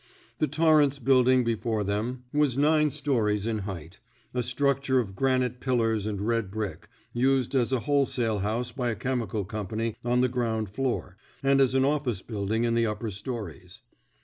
[0.39, 3.99] The Torrance Building before them was nine stories in height,
[4.33, 8.95] a structure of granite pillars and red brick, used as a wholesale house by a
[8.95, 13.81] chemical company on the ground floor, and as an office building in the upper stories.